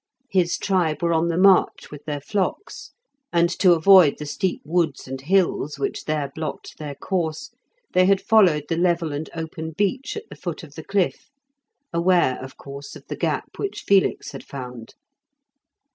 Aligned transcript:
His 0.31 0.57
tribe 0.57 1.03
were 1.03 1.13
on 1.13 1.27
the 1.27 1.37
march 1.37 1.91
with 1.91 2.05
their 2.05 2.19
flocks, 2.21 2.89
and 3.31 3.47
to 3.59 3.73
avoid 3.73 4.15
the 4.17 4.25
steep 4.25 4.59
woods 4.65 5.07
and 5.07 5.21
hills 5.21 5.77
which 5.77 6.05
there 6.05 6.31
blocked 6.33 6.79
their 6.79 6.95
course, 6.95 7.51
they 7.93 8.05
had 8.07 8.19
followed 8.19 8.65
the 8.67 8.77
level 8.77 9.13
and 9.13 9.29
open 9.35 9.73
beach 9.77 10.17
at 10.17 10.27
the 10.27 10.35
foot 10.35 10.63
of 10.63 10.73
the 10.73 10.83
cliff, 10.83 11.29
aware, 11.93 12.43
of 12.43 12.57
course, 12.57 12.95
of 12.95 13.05
the 13.09 13.15
gap 13.15 13.59
which 13.59 13.81
Felix 13.83 14.31
had 14.31 14.43
found. 14.43 14.95